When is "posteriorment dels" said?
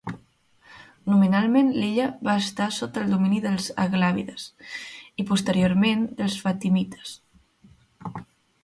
5.35-6.41